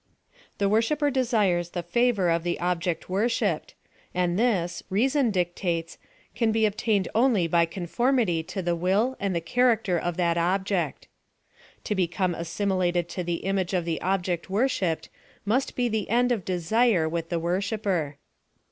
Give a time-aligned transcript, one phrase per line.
[0.57, 3.75] The worshipper desires the favor of the object worshipped,
[4.15, 5.99] and this, reason dic tates,
[6.33, 11.07] can bo obtained only by conformity tc the will and the character of that object
[11.83, 15.09] To becom^j as 'SS PHILOSOPHY OP THE similated to tlie image of the object worshipped
[15.45, 18.17] must be the end of desire with the worshipper.